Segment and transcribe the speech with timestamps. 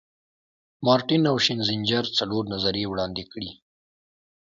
[0.85, 3.51] مارټین او شینزینجر څلور نظریې وړاندې کړي.